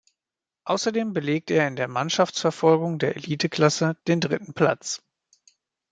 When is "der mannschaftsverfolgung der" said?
1.75-3.15